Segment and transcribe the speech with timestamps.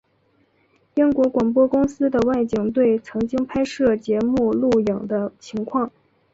[0.95, 5.91] 英国广播公司的外景队曾经拍摄节目录影的情况。